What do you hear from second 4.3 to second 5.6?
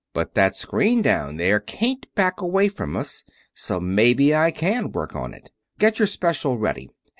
I can work on it.